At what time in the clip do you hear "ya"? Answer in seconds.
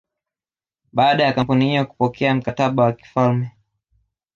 1.23-1.33